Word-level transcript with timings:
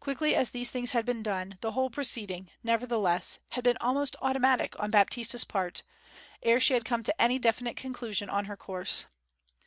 Quickly 0.00 0.34
as 0.34 0.50
these 0.50 0.70
things 0.70 0.90
had 0.90 1.06
been 1.06 1.22
done, 1.22 1.56
the 1.62 1.72
whole 1.72 1.88
proceeding, 1.88 2.50
nevertheless, 2.62 3.38
had 3.52 3.64
been 3.64 3.78
almost 3.80 4.14
automatic 4.20 4.78
on 4.78 4.90
Baptista's 4.90 5.44
part, 5.44 5.82
ere 6.42 6.60
she 6.60 6.74
had 6.74 6.84
come 6.84 7.02
to 7.04 7.18
any 7.22 7.38
definite 7.38 7.78
conclusion 7.78 8.28
on 8.28 8.44
her 8.44 8.56
course. 8.58 9.06